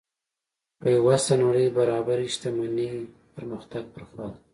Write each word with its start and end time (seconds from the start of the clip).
پیوسته 0.79 1.33
نړۍ 1.43 1.67
برابرۍ 1.77 2.27
شتمنۍ 2.35 2.89
پرمختګ 3.35 3.83
پر 3.93 4.01
خوا 4.09 4.25
ده. 4.31 4.37